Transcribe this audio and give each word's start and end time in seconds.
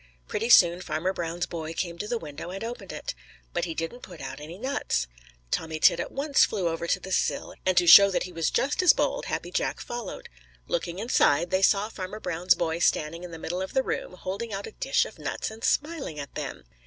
Pretty 0.27 0.49
soon 0.49 0.81
Farmer 0.81 1.13
Brown's 1.13 1.45
boy 1.45 1.73
came 1.75 1.99
to 1.99 2.07
the 2.07 2.17
window 2.17 2.49
and 2.49 2.63
opened 2.63 2.91
it. 2.91 3.13
But 3.53 3.65
he 3.65 3.75
didn't 3.75 4.01
put 4.01 4.19
out 4.19 4.39
any 4.39 4.57
nuts. 4.57 5.05
Tommy 5.51 5.79
Tit 5.79 5.99
at 5.99 6.11
once 6.11 6.43
flew 6.43 6.69
over 6.69 6.87
to 6.87 6.99
the 6.99 7.11
sill, 7.11 7.53
and 7.67 7.77
to 7.77 7.85
show 7.85 8.09
that 8.09 8.23
he 8.23 8.31
was 8.31 8.49
just 8.49 8.81
as 8.81 8.93
bold, 8.93 9.25
Happy 9.25 9.51
Jack 9.51 9.79
followed. 9.79 10.27
Looking 10.67 10.97
inside, 10.97 11.51
they 11.51 11.61
saw 11.61 11.87
Farmer 11.87 12.19
Brown's 12.19 12.55
boy 12.55 12.79
standing 12.79 13.23
in 13.23 13.29
the 13.29 13.37
middle 13.37 13.61
of 13.61 13.75
the 13.75 13.83
room, 13.83 14.13
holding 14.13 14.51
out 14.51 14.65
a 14.65 14.71
dish 14.71 15.05
of 15.05 15.19
nuts 15.19 15.51
and 15.51 15.63
smiling 15.63 16.19
at 16.19 16.33
them. 16.33 16.63